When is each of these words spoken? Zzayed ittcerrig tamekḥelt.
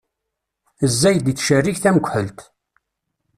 Zzayed 0.91 1.27
ittcerrig 1.31 1.77
tamekḥelt. 1.79 2.39